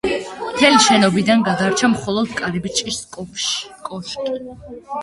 მთელი 0.53 0.79
შენობიდან 0.85 1.43
გადარჩა 1.49 1.91
მხოლოდ 1.93 2.35
კარიბჭის 2.41 2.99
კოშკი. 3.13 4.37